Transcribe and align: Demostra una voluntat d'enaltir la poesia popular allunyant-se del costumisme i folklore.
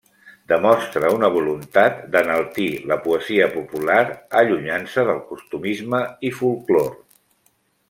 Demostra 0.51 1.09
una 1.17 1.27
voluntat 1.35 1.99
d'enaltir 2.15 2.65
la 2.93 2.97
poesia 3.03 3.49
popular 3.59 3.99
allunyant-se 4.41 5.05
del 5.11 5.23
costumisme 5.35 6.03
i 6.31 6.35
folklore. 6.41 7.01